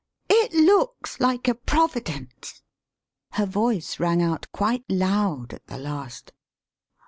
[0.31, 2.63] It looks like a providence."
[3.33, 6.33] Her voice rang out quite loud at the last.